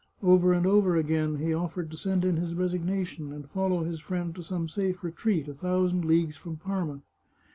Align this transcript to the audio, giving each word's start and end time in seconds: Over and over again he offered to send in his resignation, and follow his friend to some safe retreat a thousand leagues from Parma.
Over 0.23 0.51
and 0.53 0.65
over 0.65 0.95
again 0.95 1.35
he 1.35 1.53
offered 1.53 1.91
to 1.91 1.95
send 1.95 2.25
in 2.25 2.35
his 2.37 2.55
resignation, 2.55 3.31
and 3.31 3.47
follow 3.47 3.83
his 3.83 3.99
friend 3.99 4.33
to 4.33 4.41
some 4.41 4.67
safe 4.67 5.03
retreat 5.03 5.47
a 5.47 5.53
thousand 5.53 6.05
leagues 6.05 6.35
from 6.37 6.57
Parma. 6.57 7.03